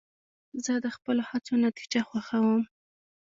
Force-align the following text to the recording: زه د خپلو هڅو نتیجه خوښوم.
زه 0.63 0.73
د 0.85 0.87
خپلو 0.95 1.21
هڅو 1.29 1.53
نتیجه 1.65 2.01
خوښوم. 2.09 2.61